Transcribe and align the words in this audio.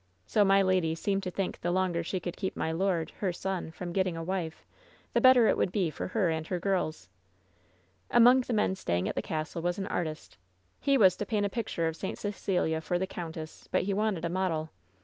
So 0.25 0.43
my 0.43 0.63
lady 0.63 0.95
seemed 0.95 1.21
to 1.21 1.29
think 1.29 1.61
the 1.61 1.69
longer 1.69 2.03
she 2.03 2.19
could 2.19 2.35
keep 2.35 2.55
my 2.57 2.71
lord, 2.71 3.11
her 3.19 3.31
son, 3.31 3.69
from 3.69 3.93
getting 3.93 4.17
a 4.17 4.23
wife, 4.23 4.65
the 5.13 5.21
better 5.21 5.47
it 5.47 5.55
would 5.57 5.71
be 5.71 5.91
for 5.91 6.07
her 6.07 6.31
and 6.31 6.47
hep 6.47 6.59
girls. 6.59 7.07
"Among 8.09 8.41
the 8.41 8.53
men 8.53 8.73
staying 8.73 9.07
at 9.07 9.13
the 9.13 9.21
castle 9.21 9.61
was 9.61 9.77
an 9.77 9.85
artist. 9.85 10.39
He 10.79 10.97
was 10.97 11.15
to 11.17 11.25
paint 11.27 11.45
a 11.45 11.49
picture 11.49 11.87
of 11.87 11.95
St. 11.95 12.17
Cecelia 12.17 12.81
for 12.81 12.97
the 12.97 13.05
countess, 13.05 13.69
but 13.71 13.83
he 13.83 13.93
wanted 13.93 14.25
a 14.25 14.29
model. 14.29 14.71